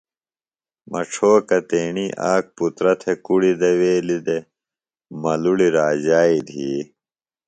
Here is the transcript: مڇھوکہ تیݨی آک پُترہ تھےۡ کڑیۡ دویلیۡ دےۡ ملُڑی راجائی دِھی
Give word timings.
مڇھوکہ 0.91 1.59
تیݨی 1.69 2.07
آک 2.31 2.43
پُترہ 2.55 2.93
تھےۡ 3.01 3.19
کڑیۡ 3.25 3.57
دویلیۡ 3.59 4.23
دےۡ 4.25 4.45
ملُڑی 5.21 5.67
راجائی 5.77 6.39
دِھی 6.47 6.69